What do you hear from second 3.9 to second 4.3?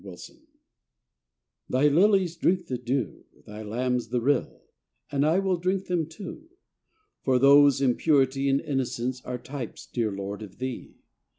the